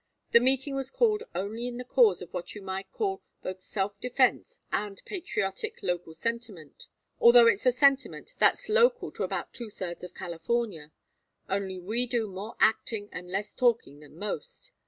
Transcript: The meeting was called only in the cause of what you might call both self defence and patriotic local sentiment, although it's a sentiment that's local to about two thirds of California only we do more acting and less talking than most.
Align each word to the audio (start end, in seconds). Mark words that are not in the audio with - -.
The 0.31 0.39
meeting 0.39 0.73
was 0.73 0.89
called 0.89 1.21
only 1.35 1.67
in 1.67 1.77
the 1.77 1.83
cause 1.83 2.23
of 2.23 2.33
what 2.33 2.55
you 2.55 2.63
might 2.63 2.91
call 2.91 3.21
both 3.43 3.61
self 3.61 3.99
defence 3.99 4.57
and 4.71 4.99
patriotic 5.05 5.83
local 5.83 6.15
sentiment, 6.15 6.87
although 7.19 7.45
it's 7.45 7.67
a 7.67 7.71
sentiment 7.71 8.33
that's 8.39 8.67
local 8.67 9.11
to 9.11 9.23
about 9.23 9.53
two 9.53 9.69
thirds 9.69 10.03
of 10.03 10.15
California 10.15 10.91
only 11.47 11.77
we 11.77 12.07
do 12.07 12.27
more 12.27 12.55
acting 12.59 13.09
and 13.11 13.29
less 13.29 13.53
talking 13.53 13.99
than 13.99 14.17
most. 14.17 14.71